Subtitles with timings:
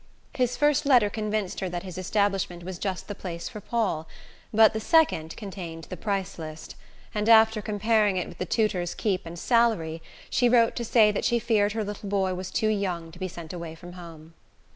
[0.33, 4.07] His first letter convinced her that his establishment was just the place for Paul;
[4.51, 6.75] but the second contained the price list,
[7.13, 10.01] and after comparing it with the tutor's keep and salary
[10.31, 13.27] she wrote to say that she feared her little boy was too young to be
[13.27, 14.33] sent away from home.